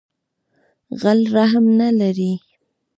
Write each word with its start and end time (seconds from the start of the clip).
غل 1.01 1.19
رحم 1.35 1.65
نه 1.79 1.87
لری 1.99 2.31